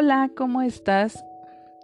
Hola, 0.00 0.30
¿cómo 0.36 0.62
estás? 0.62 1.24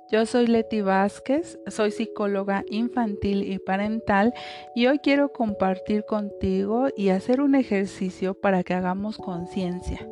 Yo 0.08 0.24
soy 0.24 0.46
Leti 0.46 0.82
Vázquez, 0.82 1.58
soy 1.66 1.90
psicóloga 1.90 2.62
infantil 2.70 3.42
y 3.42 3.58
parental 3.58 4.32
y 4.72 4.86
hoy 4.86 5.00
quiero 5.00 5.32
compartir 5.32 6.04
contigo 6.04 6.86
y 6.96 7.08
hacer 7.08 7.40
un 7.40 7.56
ejercicio 7.56 8.34
para 8.34 8.62
que 8.62 8.72
hagamos 8.72 9.18
conciencia. 9.18 10.08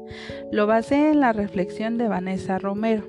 Lo 0.50 0.66
basé 0.66 1.12
en 1.12 1.20
la 1.20 1.32
reflexión 1.32 1.96
de 1.96 2.08
Vanessa 2.08 2.58
Romero. 2.58 3.04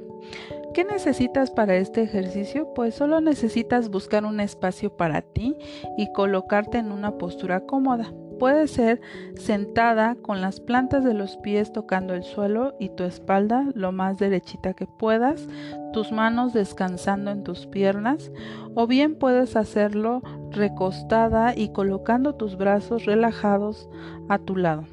¿Qué 0.76 0.84
necesitas 0.84 1.50
para 1.50 1.76
este 1.76 2.04
ejercicio? 2.04 2.72
Pues 2.76 2.94
solo 2.94 3.20
necesitas 3.20 3.90
buscar 3.90 4.26
un 4.26 4.40
espacio 4.40 4.96
para 4.96 5.24
ti 5.24 5.58
y 5.98 6.14
colocarte 6.14 6.78
en 6.78 6.92
una 6.92 7.18
postura 7.18 7.62
cómoda. 7.62 8.14
Puede 8.40 8.68
ser 8.68 9.02
sentada 9.36 10.16
con 10.16 10.42
las 10.42 10.60
plantas 10.60 11.04
de 11.04 11.14
los 11.14 11.38
pies 11.38 11.72
tocando 11.72 12.14
el 12.14 12.24
suelo 12.24 12.76
y 12.80 12.90
tu 12.90 13.04
espalda 13.04 13.66
lo 13.74 13.92
más 13.92 14.18
derechita 14.18 14.74
que 14.74 14.88
puedas, 14.88 15.48
tus 15.94 16.12
manos 16.12 16.54
descansando 16.54 17.32
en 17.32 17.44
tus 17.44 17.68
piernas, 17.68 18.32
o 18.76 18.88
bien 18.88 19.16
puedes 19.16 19.56
hacerlo 19.56 20.22
recostada 20.52 21.56
y 21.56 21.70
colocando 21.70 22.36
tus 22.36 22.58
brazos 22.58 23.06
relajados 23.06 23.90
a 24.30 24.40
tu 24.40 24.56
lado. 24.56 24.86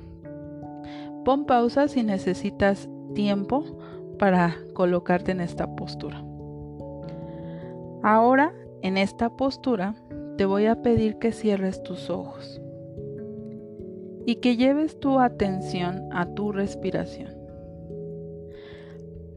Pon 1.24 1.44
pausa 1.46 1.88
si 1.88 2.02
necesitas 2.02 2.88
tiempo 3.14 3.64
para 4.18 4.56
colocarte 4.74 5.32
en 5.32 5.40
esta 5.40 5.74
postura. 5.76 6.22
Ahora, 8.02 8.52
en 8.82 8.96
esta 8.96 9.30
postura, 9.30 9.94
te 10.36 10.46
voy 10.46 10.66
a 10.66 10.82
pedir 10.82 11.18
que 11.18 11.32
cierres 11.32 11.82
tus 11.82 12.08
ojos 12.08 12.60
y 14.30 14.36
que 14.36 14.56
lleves 14.56 15.00
tu 15.00 15.18
atención 15.18 16.08
a 16.12 16.24
tu 16.24 16.52
respiración. 16.52 17.34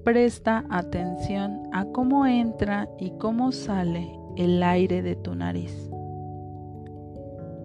Presta 0.03 0.65
atención 0.69 1.67
a 1.71 1.85
cómo 1.85 2.27
entra 2.27 2.87
y 2.99 3.09
cómo 3.17 3.51
sale 3.51 4.15
el 4.37 4.61
aire 4.61 5.01
de 5.01 5.15
tu 5.15 5.33
nariz. 5.33 5.89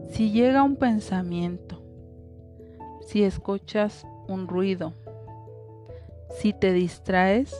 Si 0.08 0.30
llega 0.30 0.62
un 0.62 0.76
pensamiento, 0.76 1.82
si 3.02 3.24
escuchas 3.24 4.06
un 4.26 4.48
ruido, 4.48 4.94
si 6.30 6.54
te 6.54 6.72
distraes, 6.72 7.54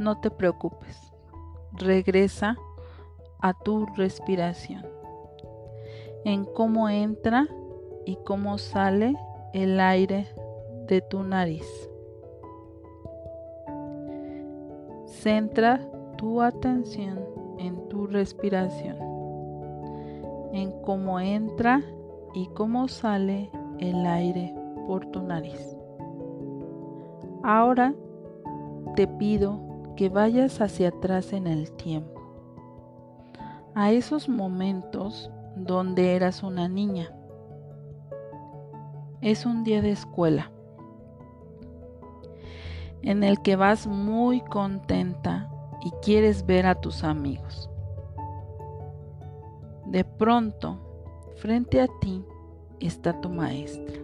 no 0.00 0.20
te 0.20 0.32
preocupes. 0.32 0.98
Regresa 1.74 2.56
a 3.38 3.54
tu 3.54 3.86
respiración, 3.86 4.84
en 6.24 6.44
cómo 6.44 6.88
entra 6.88 7.46
y 8.04 8.16
cómo 8.24 8.58
sale 8.58 9.14
el 9.52 9.80
aire 9.80 10.26
de 10.86 11.00
tu 11.00 11.22
nariz. 11.22 11.66
Centra 15.06 15.80
tu 16.16 16.42
atención 16.42 17.20
en 17.58 17.88
tu 17.88 18.06
respiración, 18.06 18.96
en 20.52 20.72
cómo 20.82 21.20
entra 21.20 21.82
y 22.34 22.46
cómo 22.48 22.88
sale 22.88 23.50
el 23.78 24.06
aire 24.06 24.54
por 24.86 25.06
tu 25.06 25.22
nariz. 25.22 25.76
Ahora 27.42 27.94
te 28.96 29.06
pido 29.06 29.60
que 29.96 30.08
vayas 30.08 30.60
hacia 30.60 30.88
atrás 30.88 31.32
en 31.32 31.46
el 31.46 31.70
tiempo, 31.72 32.20
a 33.74 33.92
esos 33.92 34.28
momentos 34.28 35.30
donde 35.56 36.14
eras 36.14 36.42
una 36.42 36.68
niña. 36.68 37.10
Es 39.22 39.46
un 39.46 39.62
día 39.62 39.80
de 39.82 39.92
escuela 39.92 40.50
en 43.02 43.22
el 43.22 43.40
que 43.40 43.54
vas 43.54 43.86
muy 43.86 44.40
contenta 44.40 45.48
y 45.80 45.92
quieres 46.02 46.44
ver 46.44 46.66
a 46.66 46.74
tus 46.74 47.04
amigos. 47.04 47.70
De 49.86 50.02
pronto, 50.02 50.76
frente 51.36 51.80
a 51.80 51.86
ti 52.00 52.24
está 52.80 53.20
tu 53.20 53.28
maestra. 53.28 53.94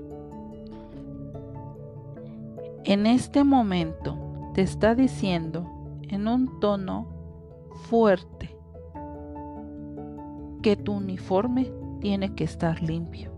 En 2.84 3.04
este 3.04 3.43
momento 3.43 4.16
te 4.54 4.62
está 4.62 4.94
diciendo 4.94 5.66
en 6.10 6.28
un 6.28 6.60
tono 6.60 7.09
fuerte 7.88 8.56
que 10.62 10.76
tu 10.76 10.93
uniforme 10.93 11.72
tiene 12.00 12.37
que 12.37 12.44
estar 12.44 12.81
limpio 12.81 13.38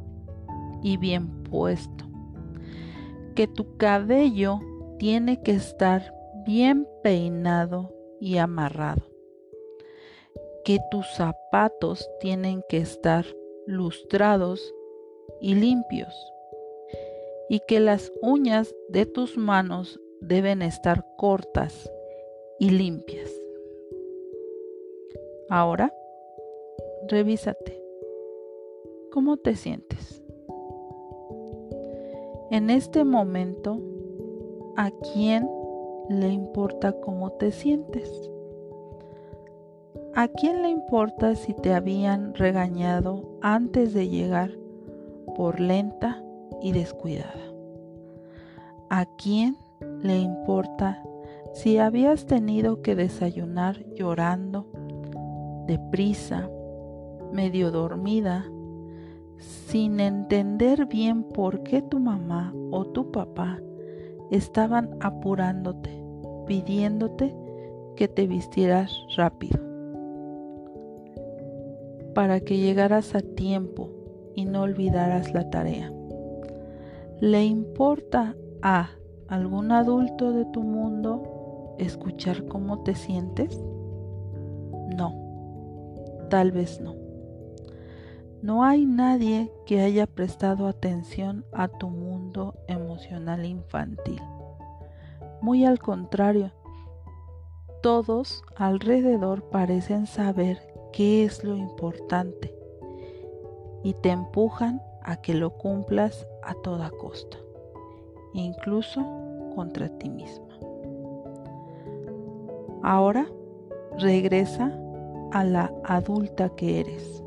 y 0.83 0.97
bien 0.97 1.43
puesto, 1.45 2.05
que 3.35 3.47
tu 3.47 3.77
cabello 3.77 4.61
tiene 4.99 5.43
que 5.43 5.53
estar 5.53 6.15
bien 6.45 6.87
peinado 7.03 7.95
y 8.21 8.37
amarrado, 8.37 9.03
que 10.65 10.79
tus 10.91 11.07
zapatos 11.15 12.09
tienen 12.21 12.63
que 12.69 12.79
estar 12.79 13.25
lustrados 13.67 14.75
y 15.41 15.55
limpios 15.55 16.15
y 17.49 17.61
que 17.67 17.81
las 17.81 18.12
uñas 18.23 18.75
de 18.89 19.07
tus 19.07 19.37
manos 19.37 20.01
deben 20.21 20.62
estar 20.62 21.05
cortas 21.17 21.91
y 22.59 22.71
limpias. 22.71 23.31
Ahora, 25.49 25.93
revísate. 27.09 27.83
¿Cómo 29.11 29.37
te 29.37 29.57
sientes? 29.57 30.19
En 32.50 32.71
este 32.71 33.05
momento, 33.05 33.81
¿a 34.77 34.91
quién 34.91 35.49
le 36.09 36.28
importa 36.28 36.93
cómo 37.00 37.31
te 37.33 37.53
sientes? 37.53 38.31
¿A 40.15 40.28
quién 40.28 40.62
le 40.62 40.71
importa 40.71 41.37
si 41.37 41.55
te 41.55 41.72
habían 41.72 42.34
regañado 42.34 43.38
antes 43.41 43.94
de 43.94 44.09
llegar 44.09 44.50
por 45.41 45.61
lenta 45.61 46.22
y 46.61 46.72
descuidada. 46.72 47.41
¿A 48.88 49.06
quién 49.17 49.56
le 50.03 50.19
importa 50.19 51.03
si 51.53 51.78
habías 51.78 52.27
tenido 52.27 52.82
que 52.82 52.94
desayunar 52.94 53.84
llorando, 53.94 54.67
deprisa, 55.67 56.49
medio 57.32 57.71
dormida, 57.71 58.44
sin 59.41 60.01
entender 60.01 60.87
bien 60.87 61.25
por 61.25 61.62
qué 61.62 61.83
tu 61.83 61.99
mamá 61.99 62.55
o 62.71 62.84
tu 62.84 63.11
papá 63.11 63.61
estaban 64.31 64.91
apurándote, 65.01 65.91
pidiéndote 66.47 67.34
que 67.97 68.06
te 68.06 68.27
vistieras 68.27 68.93
rápido, 69.17 69.59
para 72.15 72.41
que 72.41 72.59
llegaras 72.59 73.15
a 73.15 73.21
tiempo 73.21 73.91
y 74.34 74.45
no 74.45 74.62
olvidaras 74.62 75.33
la 75.33 75.50
tarea. 75.50 75.93
¿Le 77.21 77.45
importa 77.45 78.37
a 78.62 78.91
algún 79.29 79.73
adulto 79.73 80.33
de 80.33 80.45
tu 80.47 80.62
mundo 80.62 81.75
escuchar 81.79 82.47
cómo 82.47 82.83
te 82.83 82.95
sientes? 82.95 83.59
No, 84.97 85.15
tal 86.31 86.53
vez 86.53 86.81
no. 86.81 87.09
No 88.43 88.65
hay 88.65 88.87
nadie 88.87 89.53
que 89.67 89.81
haya 89.83 90.06
prestado 90.06 90.67
atención 90.67 91.45
a 91.53 91.69
tu 91.69 91.89
mundo 91.89 92.55
emocional 92.69 93.45
infantil. 93.45 94.21
Muy 95.43 95.67
al 95.67 95.78
contrario, 95.78 96.50
todos 97.83 98.43
alrededor 98.56 99.43
parecen 99.50 100.06
saber 100.06 100.59
qué 100.93 101.25
es 101.25 101.45
lo 101.45 101.56
importante 101.56 102.55
y 103.82 103.94
te 103.94 104.11
empujan 104.11 104.82
a 105.03 105.17
que 105.17 105.35
lo 105.35 105.50
cumplas 105.50 106.26
a 106.43 106.55
toda 106.55 106.91
costa, 106.91 107.38
incluso 108.32 109.03
contra 109.55 109.88
ti 109.99 110.09
misma. 110.09 110.47
Ahora 112.82 113.26
regresa 113.99 114.75
a 115.32 115.44
la 115.44 115.73
adulta 115.85 116.49
que 116.50 116.81
eres. 116.81 117.23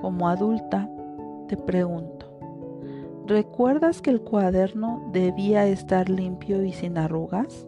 Como 0.00 0.28
adulta, 0.28 0.88
te 1.48 1.56
pregunto, 1.56 2.26
¿recuerdas 3.26 4.02
que 4.02 4.10
el 4.10 4.20
cuaderno 4.20 5.08
debía 5.12 5.66
estar 5.66 6.08
limpio 6.08 6.64
y 6.64 6.72
sin 6.72 6.98
arrugas? 6.98 7.66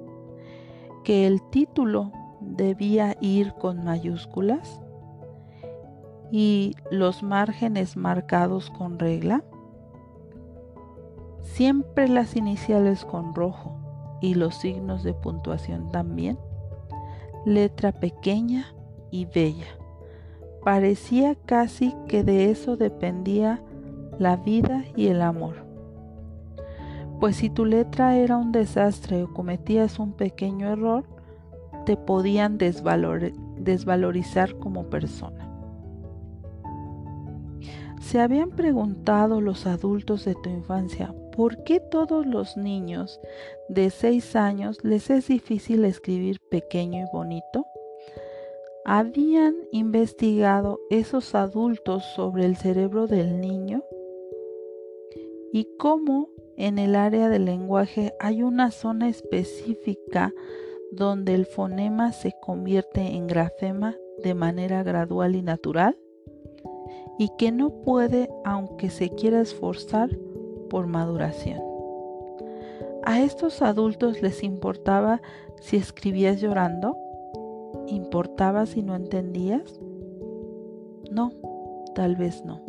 ¿Que 1.05 1.27
el 1.27 1.43
título 1.51 2.13
debía 2.41 3.17
ir 3.21 3.55
con 3.55 3.85
mayúsculas? 3.85 4.83
y 6.33 6.75
los 6.91 7.23
márgenes 7.23 7.95
marcados 7.95 8.71
con 8.71 8.99
regla, 8.99 9.45
siempre 11.43 12.09
las 12.09 12.37
iniciales 12.37 13.05
con 13.05 13.35
rojo 13.35 14.19
y 14.23 14.35
los 14.35 14.55
signos 14.55 15.03
de 15.03 15.13
puntuación 15.13 15.93
también, 15.93 16.39
letra 17.45 17.93
pequeña 17.93 18.75
y 19.11 19.27
bella. 19.27 19.67
Parecía 20.65 21.35
casi 21.35 21.95
que 22.09 22.23
de 22.23 22.51
eso 22.51 22.77
dependía 22.77 23.63
la 24.19 24.37
vida 24.37 24.85
y 24.97 25.09
el 25.09 25.23
amor. 25.23 25.67
pues 27.21 27.37
si 27.37 27.51
tu 27.51 27.65
letra 27.65 28.17
era 28.17 28.37
un 28.37 28.51
desastre 28.51 29.23
o 29.23 29.33
cometías 29.33 30.01
un 30.01 30.13
pequeño 30.13 30.69
error, 30.69 31.05
te 31.87 31.97
podían 31.97 32.59
desvalorizar 32.59 34.57
como 34.59 34.91
persona. 34.91 35.49
Se 38.01 38.21
habían 38.21 38.51
preguntado 38.51 39.41
los 39.41 39.67
adultos 39.69 40.25
de 40.25 40.35
tu 40.35 40.51
infancia, 40.51 41.15
¿por 41.37 41.63
qué 41.63 41.79
todos 41.79 42.27
los 42.27 42.57
niños 42.57 43.21
de 43.69 43.91
6 43.91 44.35
años 44.35 44.79
les 44.83 45.09
es 45.09 45.29
difícil 45.29 45.85
escribir 45.85 46.39
pequeño 46.51 47.05
y 47.05 47.07
bonito? 47.13 47.67
¿Habían 48.85 49.55
investigado 49.71 50.81
esos 50.91 51.37
adultos 51.37 52.03
sobre 52.17 52.47
el 52.47 52.57
cerebro 52.57 53.07
del 53.07 53.41
niño? 53.41 53.85
¿Y 55.53 55.69
cómo 55.79 56.31
en 56.57 56.81
el 56.81 56.97
área 56.97 57.29
del 57.29 57.45
lenguaje 57.45 58.13
hay 58.19 58.43
una 58.43 58.73
zona 58.73 59.09
específica 59.09 60.35
donde 60.91 61.35
el 61.35 61.47
fonema 61.47 62.11
se 62.13 62.35
convierte 62.43 63.01
en 63.01 63.29
grafema 63.29 63.97
de 64.25 64.35
manera 64.35 64.83
gradual 64.83 65.37
y 65.37 65.43
natural? 65.43 65.97
Y 67.21 67.31
que 67.39 67.53
no 67.53 67.71
puede, 67.85 68.29
aunque 68.45 68.91
se 68.91 69.11
quiera 69.11 69.41
esforzar, 69.41 70.11
por 70.69 70.89
maduración. 70.89 71.61
¿A 73.05 73.21
estos 73.21 73.63
adultos 73.63 74.23
les 74.23 74.43
importaba 74.43 75.23
si 75.61 75.77
escribías 75.77 76.41
llorando? 76.41 76.97
¿Importaba 77.89 78.67
si 78.67 78.83
no 78.83 78.95
entendías? 78.95 79.81
No, 81.11 81.33
tal 81.95 82.17
vez 82.17 82.45
no. 82.45 82.61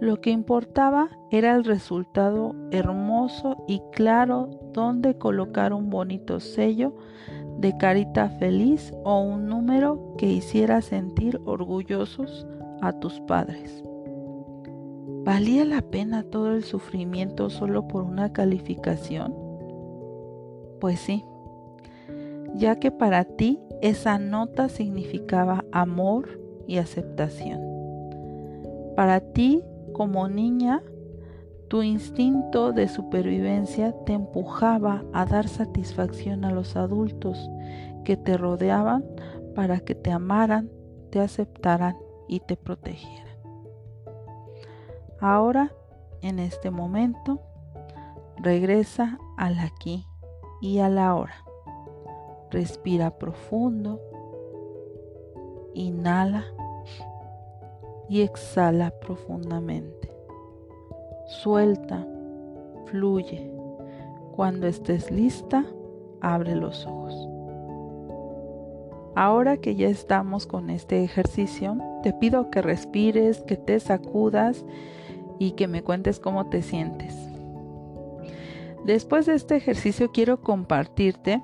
Lo 0.00 0.20
que 0.20 0.30
importaba 0.30 1.10
era 1.30 1.54
el 1.54 1.64
resultado 1.64 2.54
hermoso 2.70 3.64
y 3.68 3.82
claro 3.92 4.48
donde 4.72 5.18
colocar 5.18 5.74
un 5.74 5.90
bonito 5.90 6.40
sello 6.40 6.94
de 7.58 7.76
carita 7.76 8.30
feliz 8.30 8.94
o 9.04 9.20
un 9.20 9.46
número 9.46 10.14
que 10.16 10.26
hiciera 10.26 10.80
sentir 10.80 11.38
orgullosos 11.44 12.46
a 12.80 12.92
tus 12.98 13.20
padres. 13.20 13.84
¿Valía 15.22 15.66
la 15.66 15.82
pena 15.82 16.22
todo 16.22 16.54
el 16.54 16.64
sufrimiento 16.64 17.50
solo 17.50 17.86
por 17.86 18.04
una 18.04 18.32
calificación? 18.32 19.34
Pues 20.80 20.98
sí, 20.98 21.24
ya 22.54 22.76
que 22.76 22.90
para 22.90 23.24
ti 23.24 23.58
esa 23.80 24.18
nota 24.18 24.68
significaba 24.68 25.64
amor 25.72 26.40
y 26.66 26.78
aceptación. 26.78 27.60
Para 28.96 29.20
ti, 29.20 29.62
como 29.92 30.28
niña, 30.28 30.82
tu 31.68 31.82
instinto 31.82 32.72
de 32.72 32.88
supervivencia 32.88 33.94
te 34.04 34.12
empujaba 34.12 35.04
a 35.12 35.24
dar 35.24 35.48
satisfacción 35.48 36.44
a 36.44 36.50
los 36.50 36.76
adultos 36.76 37.48
que 38.04 38.16
te 38.16 38.36
rodeaban 38.36 39.04
para 39.54 39.80
que 39.80 39.94
te 39.94 40.10
amaran, 40.10 40.70
te 41.10 41.20
aceptaran 41.20 41.96
y 42.28 42.40
te 42.40 42.56
protegieran. 42.56 43.36
Ahora, 45.20 45.72
en 46.22 46.38
este 46.38 46.70
momento, 46.70 47.40
regresa 48.36 49.18
al 49.36 49.58
aquí 49.58 50.06
y 50.60 50.78
a 50.78 50.88
la 50.88 51.14
hora. 51.14 51.49
Respira 52.50 53.18
profundo. 53.18 54.00
Inhala 55.74 56.44
y 58.08 58.22
exhala 58.22 58.90
profundamente. 58.90 60.10
Suelta, 61.26 62.06
fluye. 62.86 63.50
Cuando 64.32 64.66
estés 64.66 65.10
lista, 65.10 65.64
abre 66.20 66.56
los 66.56 66.86
ojos. 66.86 67.28
Ahora 69.14 69.58
que 69.58 69.76
ya 69.76 69.88
estamos 69.88 70.46
con 70.46 70.70
este 70.70 71.04
ejercicio, 71.04 71.76
te 72.02 72.12
pido 72.12 72.50
que 72.50 72.62
respires, 72.62 73.42
que 73.42 73.56
te 73.56 73.78
sacudas 73.78 74.64
y 75.38 75.52
que 75.52 75.68
me 75.68 75.82
cuentes 75.82 76.18
cómo 76.18 76.48
te 76.48 76.62
sientes. 76.62 77.14
Después 78.84 79.26
de 79.26 79.34
este 79.34 79.56
ejercicio 79.56 80.10
quiero 80.10 80.40
compartirte 80.40 81.42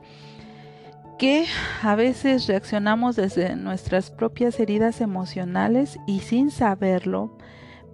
que 1.19 1.47
a 1.83 1.95
veces 1.95 2.47
reaccionamos 2.47 3.17
desde 3.17 3.57
nuestras 3.57 4.11
propias 4.11 4.61
heridas 4.61 5.01
emocionales 5.01 5.99
y 6.07 6.21
sin 6.21 6.51
saberlo 6.51 7.37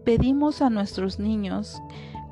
pedimos 0.05 0.63
a 0.63 0.71
nuestros 0.71 1.19
niños 1.19 1.81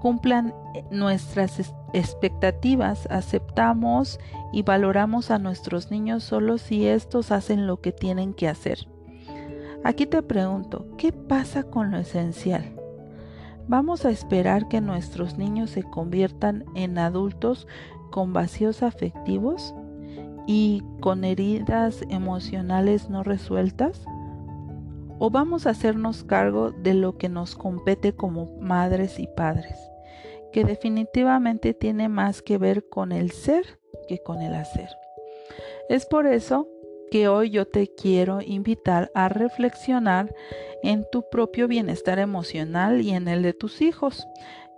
cumplan 0.01 0.55
eh, 0.75 0.85
nuestras 0.91 1.73
expectativas, 1.93 3.07
aceptamos 3.11 4.19
y 4.53 4.63
valoramos 4.63 5.31
a 5.31 5.39
nuestros 5.39 5.91
niños 5.93 6.25
solo 6.25 6.59
si 6.59 6.87
estos 6.87 7.31
hacen 7.31 7.69
lo 7.69 7.81
que 7.81 7.93
tienen 7.93 8.35
que 8.35 8.49
hacer. 8.49 8.89
Aquí 9.85 10.07
te 10.07 10.23
pregunto, 10.23 10.87
¿qué 10.99 11.13
pasa 11.13 11.63
con 11.63 11.91
lo 11.91 11.99
esencial? 11.99 12.75
¿Vamos 13.69 14.05
a 14.05 14.11
esperar 14.11 14.69
que 14.69 14.81
nuestros 14.81 15.39
niños 15.39 15.71
se 15.71 15.83
conviertan 15.83 16.65
en 16.75 16.99
adultos 16.99 17.69
con 18.11 18.33
vacíos 18.33 18.83
afectivos? 18.83 19.75
Y 20.52 20.82
con 20.99 21.23
heridas 21.23 22.02
emocionales 22.11 23.08
no 23.08 23.23
resueltas? 23.23 24.02
¿O 25.20 25.31
vamos 25.31 25.64
a 25.64 25.70
hacernos 25.70 26.25
cargo 26.25 26.73
de 26.73 26.94
lo 26.94 27.17
que 27.17 27.29
nos 27.29 27.55
compete 27.55 28.17
como 28.17 28.47
madres 28.58 29.20
y 29.20 29.29
padres, 29.29 29.79
que 30.52 30.64
definitivamente 30.64 31.73
tiene 31.73 32.08
más 32.08 32.43
que 32.43 32.58
ver 32.58 32.88
con 32.88 33.12
el 33.12 33.31
ser 33.31 33.79
que 34.08 34.19
con 34.25 34.43
el 34.43 34.55
hacer? 34.56 34.88
Es 35.88 36.05
por 36.05 36.26
eso 36.26 36.67
que 37.12 37.29
hoy 37.29 37.50
yo 37.50 37.69
te 37.69 37.87
quiero 37.87 38.41
invitar 38.43 39.12
a 39.14 39.29
reflexionar 39.29 40.35
en 40.82 41.06
tu 41.12 41.31
propio 41.31 41.69
bienestar 41.69 42.19
emocional 42.19 43.02
y 43.02 43.11
en 43.11 43.29
el 43.29 43.44
de 43.44 43.52
tus 43.52 43.82
hijos. 43.82 44.26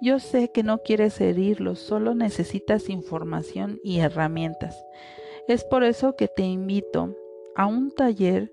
Yo 0.03 0.19
sé 0.19 0.51
que 0.53 0.65
no 0.65 0.83
quieres 0.83 1.19
herirlos, 1.19 1.79
solo 1.79 2.15
necesitas 2.15 2.91
información 2.91 3.81
y 3.83 4.01
herramientas. 4.01 4.77
Es 5.49 5.65
por 5.65 5.83
eso 5.83 6.15
que 6.15 6.29
te 6.29 6.45
invito 6.45 7.17
a 7.57 7.67
un 7.67 7.91
taller 7.91 8.53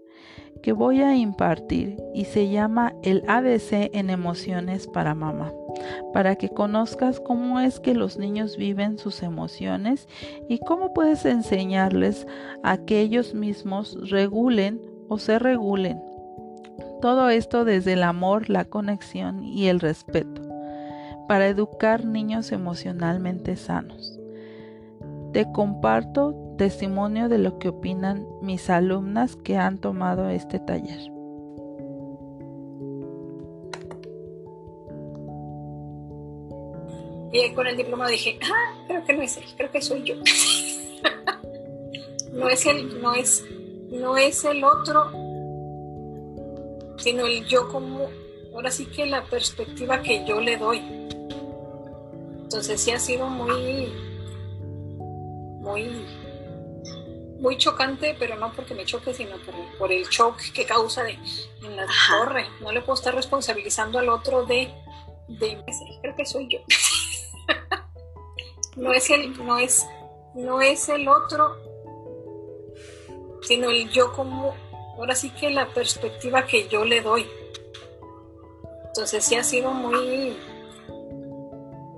que 0.61 0.73
voy 0.73 1.01
a 1.01 1.15
impartir 1.15 1.97
y 2.13 2.25
se 2.25 2.49
llama 2.49 2.93
el 3.03 3.23
ABC 3.27 3.89
en 3.93 4.09
emociones 4.09 4.87
para 4.87 5.15
mamá, 5.15 5.53
para 6.13 6.35
que 6.35 6.49
conozcas 6.49 7.19
cómo 7.19 7.59
es 7.59 7.79
que 7.79 7.93
los 7.93 8.17
niños 8.17 8.57
viven 8.57 8.97
sus 8.97 9.23
emociones 9.23 10.07
y 10.49 10.59
cómo 10.59 10.93
puedes 10.93 11.25
enseñarles 11.25 12.27
a 12.63 12.77
que 12.77 13.01
ellos 13.01 13.33
mismos 13.33 13.97
regulen 14.09 14.81
o 15.07 15.17
se 15.17 15.39
regulen. 15.39 16.01
Todo 17.01 17.29
esto 17.29 17.63
desde 17.63 17.93
el 17.93 18.03
amor, 18.03 18.49
la 18.49 18.65
conexión 18.65 19.43
y 19.43 19.67
el 19.67 19.79
respeto, 19.79 20.41
para 21.27 21.47
educar 21.47 22.03
niños 22.03 22.51
emocionalmente 22.51 23.55
sanos. 23.55 24.18
Te 25.33 25.51
comparto 25.51 26.35
testimonio 26.57 27.29
de 27.29 27.37
lo 27.37 27.59
que 27.59 27.69
opinan 27.69 28.25
mis 28.41 28.69
alumnas 28.69 29.35
que 29.35 29.57
han 29.57 29.77
tomado 29.77 30.29
este 30.29 30.59
taller. 30.59 31.11
Y 37.31 37.53
con 37.53 37.67
el 37.67 37.77
diploma 37.77 38.07
dije, 38.07 38.39
ah, 38.41 38.73
creo 38.87 39.05
que 39.05 39.13
no 39.13 39.21
es 39.21 39.37
él, 39.37 39.43
creo 39.55 39.71
que 39.71 39.81
soy 39.81 40.03
yo. 40.03 40.15
no 42.33 42.49
es 42.49 42.65
el, 42.65 43.01
no 43.01 43.13
es, 43.13 43.45
no 43.91 44.17
es 44.17 44.43
el 44.45 44.63
otro, 44.63 45.11
sino 46.97 47.27
el 47.27 47.45
yo 47.45 47.69
como, 47.69 48.07
ahora 48.53 48.71
sí 48.71 48.87
que 48.87 49.05
la 49.05 49.23
perspectiva 49.25 50.01
que 50.01 50.25
yo 50.25 50.41
le 50.41 50.57
doy. 50.57 50.81
Entonces 52.41 52.81
sí 52.81 52.91
ha 52.91 52.99
sido 52.99 53.27
muy, 53.27 53.93
muy 55.69 56.05
muy 57.39 57.57
chocante, 57.57 58.15
pero 58.19 58.35
no 58.35 58.51
porque 58.51 58.75
me 58.75 58.85
choque, 58.85 59.13
sino 59.13 59.37
por, 59.77 59.91
el 59.91 60.05
shock 60.07 60.37
que 60.53 60.65
causa 60.65 61.03
de, 61.03 61.17
en 61.63 61.75
la 61.75 61.87
torre. 62.09 62.45
No 62.59 62.71
le 62.71 62.81
puedo 62.81 62.95
estar 62.95 63.15
responsabilizando 63.15 63.97
al 63.97 64.09
otro 64.09 64.45
de, 64.45 64.69
de 65.27 65.63
creo 66.01 66.15
que 66.15 66.25
soy 66.25 66.49
yo. 66.49 66.59
no 68.75 68.91
es 68.91 69.09
el, 69.09 69.37
no 69.45 69.57
es, 69.57 69.87
no 70.35 70.61
es 70.61 70.89
el 70.89 71.07
otro, 71.07 71.55
sino 73.41 73.69
el 73.69 73.89
yo 73.89 74.11
como, 74.11 74.53
ahora 74.97 75.15
sí 75.15 75.29
que 75.29 75.49
la 75.49 75.67
perspectiva 75.69 76.45
que 76.45 76.67
yo 76.67 76.83
le 76.83 76.99
doy. 76.99 77.25
Entonces 78.87 79.23
sí 79.23 79.35
ha 79.35 79.43
sido 79.45 79.71
muy, 79.71 80.35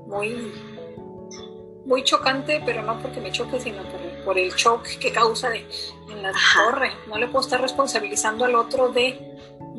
muy 0.06 0.71
muy 1.92 2.06
chocante, 2.06 2.64
pero 2.66 2.82
no 2.82 2.98
porque 3.02 3.20
me 3.20 3.34
choque, 3.34 3.60
sino 3.60 3.84
por, 4.24 4.40
el 4.40 4.50
shock 4.54 4.88
que 4.98 5.12
causa 5.12 5.50
de, 5.50 5.68
en 6.10 6.24
la 6.24 6.32
torre. 6.56 6.94
No 7.08 7.18
le 7.18 7.28
puedo 7.28 7.42
estar 7.42 7.60
responsabilizando 7.60 8.46
al 8.46 8.56
otro 8.56 8.94
de, 8.94 9.20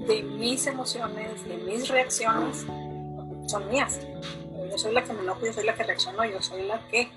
de 0.07 0.23
mis 0.23 0.67
emociones, 0.67 1.43
de 1.49 1.57
mis 1.57 1.89
reacciones, 1.89 2.67
son 3.47 3.67
mías. 3.71 3.99
yo 4.71 4.77
soy 4.77 4.93
la 4.93 5.03
que 5.03 5.15
me 5.15 5.23
enojo, 5.23 5.47
yo 5.47 5.55
soy 5.55 5.65
la 5.65 5.75
que 5.75 5.85
reacciono, 5.85 6.23
yo 6.27 6.43
soy 6.43 6.65
la 6.65 6.87
que 6.89 7.11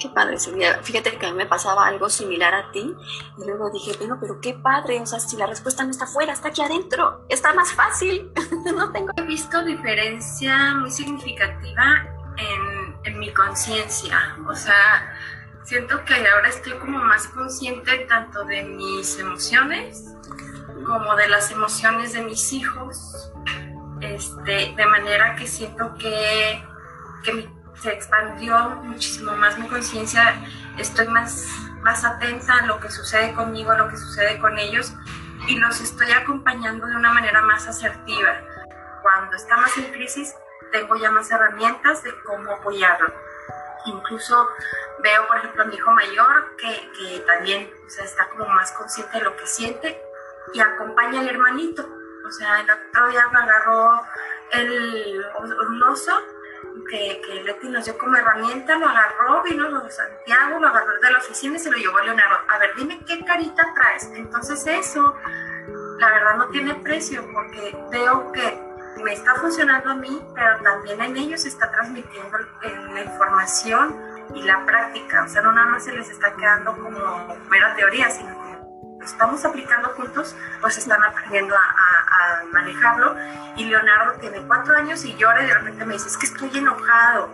Qué 0.00 0.08
padre, 0.08 0.38
Silvia. 0.38 0.80
Fíjate 0.82 1.18
que 1.18 1.26
a 1.26 1.30
mí 1.30 1.36
me 1.36 1.44
pasaba 1.44 1.86
algo 1.86 2.08
similar 2.08 2.54
a 2.54 2.72
ti 2.72 2.90
y 3.36 3.44
luego 3.44 3.68
dije, 3.68 3.92
bueno, 3.98 4.16
pero 4.18 4.40
qué 4.40 4.54
padre, 4.54 4.98
o 4.98 5.04
sea, 5.04 5.20
si 5.20 5.36
la 5.36 5.46
respuesta 5.46 5.84
no 5.84 5.90
está 5.90 6.04
afuera, 6.04 6.32
está 6.32 6.48
aquí 6.48 6.62
adentro, 6.62 7.26
está 7.28 7.52
más 7.52 7.74
fácil. 7.74 8.32
no 8.74 8.90
tengo... 8.92 9.12
He 9.18 9.22
visto 9.22 9.62
diferencia 9.62 10.74
muy 10.76 10.90
significativa 10.90 12.06
en, 12.38 12.79
en 13.04 13.18
mi 13.18 13.32
conciencia, 13.32 14.36
o 14.46 14.54
sea, 14.54 15.16
siento 15.64 16.04
que 16.04 16.14
ahora 16.14 16.48
estoy 16.48 16.72
como 16.78 16.98
más 16.98 17.26
consciente 17.28 17.98
tanto 18.08 18.44
de 18.44 18.62
mis 18.62 19.18
emociones 19.18 20.04
como 20.84 21.14
de 21.16 21.28
las 21.28 21.50
emociones 21.50 22.12
de 22.12 22.22
mis 22.22 22.52
hijos, 22.52 23.32
este, 24.00 24.74
de 24.76 24.86
manera 24.86 25.36
que 25.36 25.46
siento 25.46 25.94
que, 25.96 26.64
que 27.22 27.48
se 27.80 27.92
expandió 27.92 28.70
muchísimo 28.82 29.32
más 29.36 29.58
mi 29.58 29.68
conciencia, 29.68 30.34
estoy 30.78 31.08
más, 31.08 31.46
más 31.82 32.04
atenta 32.04 32.54
a 32.54 32.66
lo 32.66 32.80
que 32.80 32.90
sucede 32.90 33.32
conmigo, 33.34 33.70
a 33.70 33.78
lo 33.78 33.88
que 33.88 33.96
sucede 33.96 34.38
con 34.38 34.58
ellos 34.58 34.92
y 35.46 35.56
los 35.56 35.80
estoy 35.80 36.10
acompañando 36.12 36.86
de 36.86 36.96
una 36.96 37.12
manera 37.12 37.42
más 37.42 37.66
asertiva. 37.66 38.40
Cuando 39.02 39.36
estamos 39.36 39.76
en 39.78 39.92
crisis, 39.92 40.34
tengo 40.70 40.96
ya 40.96 41.10
más 41.10 41.30
herramientas 41.30 42.02
de 42.02 42.12
cómo 42.22 42.52
apoyarlo. 42.52 43.12
Incluso 43.86 44.48
veo, 45.02 45.26
por 45.26 45.38
ejemplo, 45.38 45.62
a 45.62 45.66
mi 45.66 45.74
hijo 45.74 45.90
mayor 45.92 46.56
que, 46.56 46.90
que 46.98 47.20
también 47.20 47.72
o 47.86 47.90
sea, 47.90 48.04
está 48.04 48.28
como 48.28 48.46
más 48.46 48.72
consciente 48.72 49.18
de 49.18 49.24
lo 49.24 49.36
que 49.36 49.46
siente 49.46 50.00
y 50.52 50.60
acompaña 50.60 51.20
al 51.20 51.28
hermanito. 51.28 51.86
O 52.26 52.30
sea, 52.30 52.60
el 52.60 52.70
otro 52.70 53.08
día 53.08 53.28
me 53.32 53.38
agarró 53.38 54.02
el, 54.52 55.24
el 55.24 55.82
oso 55.82 56.12
que, 56.88 57.20
que 57.24 57.42
Leti 57.42 57.68
nos 57.68 57.84
dio 57.84 57.96
como 57.98 58.16
herramienta, 58.16 58.76
lo 58.76 58.86
agarró, 58.86 59.42
vino 59.42 59.68
lo 59.68 59.88
Santiago, 59.90 60.58
lo 60.60 60.68
agarró 60.68 61.00
de 61.00 61.10
la 61.10 61.18
oficina 61.18 61.56
y 61.56 61.58
se 61.58 61.70
lo 61.70 61.76
llevó 61.76 61.98
a 61.98 62.04
Leonardo. 62.04 62.38
A 62.48 62.58
ver, 62.58 62.74
dime 62.76 63.00
qué 63.06 63.24
carita 63.24 63.62
traes. 63.74 64.04
Entonces 64.14 64.66
eso, 64.66 65.16
la 65.98 66.10
verdad 66.10 66.36
no 66.36 66.48
tiene 66.48 66.74
precio 66.76 67.26
porque 67.32 67.76
veo 67.90 68.32
que 68.32 68.69
me 69.02 69.12
está 69.12 69.34
funcionando 69.36 69.90
a 69.90 69.94
mí, 69.94 70.20
pero 70.34 70.58
también 70.62 71.00
en 71.00 71.16
ellos 71.16 71.42
se 71.42 71.48
está 71.48 71.70
transmitiendo 71.70 72.38
la 72.92 73.02
información 73.02 73.96
y 74.34 74.42
la 74.42 74.64
práctica. 74.66 75.24
O 75.24 75.28
sea, 75.28 75.42
no 75.42 75.52
nada 75.52 75.68
más 75.68 75.84
se 75.84 75.92
les 75.92 76.08
está 76.10 76.34
quedando 76.34 76.72
como 76.72 77.36
mera 77.48 77.74
teoría, 77.76 78.10
sino 78.10 78.50
estamos 79.02 79.44
aplicando 79.44 79.88
juntos, 79.90 80.36
pues 80.60 80.78
están 80.78 81.02
aprendiendo 81.02 81.54
a, 81.54 82.44
manejarlo. 82.52 83.16
Y 83.56 83.64
Leonardo 83.64 84.18
tiene 84.20 84.40
cuatro 84.46 84.74
años 84.74 85.04
y 85.04 85.16
llora 85.16 85.42
y 85.42 85.46
de 85.46 85.54
repente 85.54 85.84
me 85.84 85.94
dice, 85.94 86.08
es 86.08 86.16
que 86.16 86.26
estoy 86.26 86.50
enojado. 86.58 87.30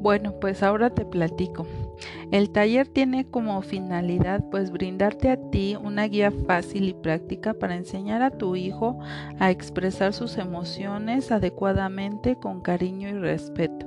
bueno, 0.00 0.34
pues 0.40 0.62
ahora 0.62 0.90
te 0.90 1.04
platico. 1.04 1.66
El 2.30 2.50
taller 2.50 2.88
tiene 2.88 3.26
como 3.26 3.60
finalidad 3.62 4.44
pues 4.50 4.70
brindarte 4.70 5.30
a 5.30 5.36
ti 5.50 5.76
una 5.82 6.04
guía 6.04 6.30
fácil 6.30 6.88
y 6.88 6.94
práctica 6.94 7.54
para 7.54 7.76
enseñar 7.76 8.22
a 8.22 8.30
tu 8.30 8.56
hijo 8.56 8.98
a 9.38 9.50
expresar 9.50 10.12
sus 10.12 10.38
emociones 10.38 11.32
adecuadamente 11.32 12.36
con 12.36 12.60
cariño 12.60 13.08
y 13.08 13.14
respeto. 13.14 13.86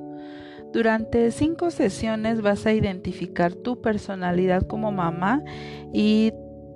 Durante 0.73 1.31
cinco 1.31 1.69
sesiones 1.69 2.41
vas 2.41 2.65
a 2.65 2.73
identificar 2.73 3.53
tu 3.53 3.81
personalidad 3.81 4.65
como 4.65 4.91
mamá 4.91 5.43
y 5.93 6.31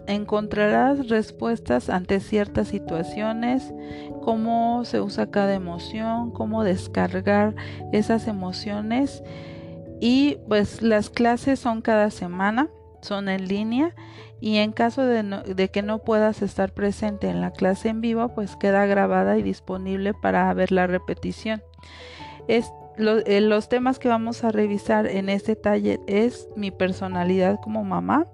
encontrarás 0.07 1.07
respuestas 1.07 1.89
ante 1.89 2.19
ciertas 2.19 2.67
situaciones, 2.67 3.73
cómo 4.21 4.83
se 4.85 5.01
usa 5.01 5.31
cada 5.31 5.53
emoción, 5.53 6.31
cómo 6.31 6.63
descargar 6.63 7.55
esas 7.91 8.27
emociones 8.27 9.23
y 9.99 10.37
pues 10.47 10.81
las 10.81 11.09
clases 11.09 11.59
son 11.59 11.81
cada 11.81 12.11
semana, 12.11 12.69
son 13.01 13.29
en 13.29 13.47
línea 13.47 13.95
y 14.41 14.57
en 14.57 14.71
caso 14.71 15.05
de, 15.05 15.69
que 15.71 15.81
no 15.81 15.99
puedas 15.99 16.41
estar 16.41 16.73
presente 16.73 17.29
en 17.29 17.41
la 17.41 17.51
clase 17.51 17.89
en 17.89 18.01
vivo 18.01 18.29
pues 18.29 18.55
queda 18.55 18.85
grabada 18.85 19.37
y 19.37 19.43
disponible 19.43 20.13
para 20.13 20.53
ver 20.53 20.71
la 20.71 20.87
repetición. 20.87 21.63
Eh, 22.47 22.61
los 22.97 23.69
temas 23.69 23.99
que 23.99 24.07
vamos 24.07 24.43
a 24.43 24.51
revisar 24.51 25.07
en 25.07 25.29
este 25.29 25.55
taller 25.55 25.99
es 26.07 26.47
mi 26.55 26.71
personalidad 26.71 27.59
como 27.61 27.83
mamá, 27.83 28.27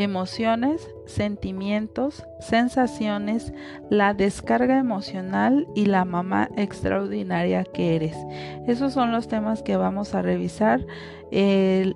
emociones, 0.00 0.88
sentimientos, 1.04 2.24
sensaciones, 2.40 3.52
la 3.90 4.14
descarga 4.14 4.78
emocional 4.78 5.66
y 5.74 5.86
la 5.86 6.06
mamá 6.06 6.48
extraordinaria 6.56 7.64
que 7.64 7.96
eres. 7.96 8.16
Esos 8.66 8.94
son 8.94 9.12
los 9.12 9.28
temas 9.28 9.62
que 9.62 9.76
vamos 9.76 10.14
a 10.14 10.22
revisar. 10.22 10.86
El, 11.30 11.94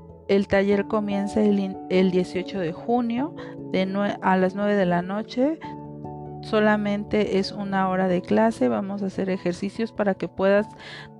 taller 0.48 0.86
comienza 0.86 1.40
el, 1.40 1.76
el, 1.88 2.10
18 2.10 2.60
de 2.60 2.72
junio 2.72 3.34
de 3.72 4.16
a 4.20 4.36
las 4.36 4.54
9 4.54 4.74
de 4.74 4.86
la 4.86 5.00
noche 5.00 5.58
solamente 6.44 7.38
es 7.38 7.52
una 7.52 7.88
hora 7.88 8.06
de 8.06 8.22
clase, 8.22 8.68
vamos 8.68 9.02
a 9.02 9.06
hacer 9.06 9.30
ejercicios 9.30 9.92
para 9.92 10.14
que 10.14 10.28
puedas 10.28 10.66